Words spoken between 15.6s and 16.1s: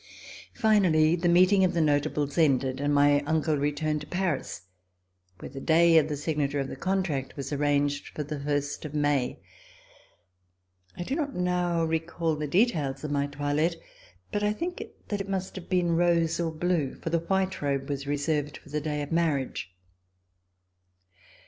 been